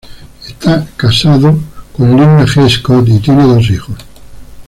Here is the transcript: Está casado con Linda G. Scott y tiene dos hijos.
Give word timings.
Está 0.47 0.83
casado 0.97 1.59
con 1.95 2.09
Linda 2.09 2.45
G. 2.47 2.67
Scott 2.67 3.07
y 3.07 3.19
tiene 3.19 3.43
dos 3.43 3.69
hijos. 3.69 3.97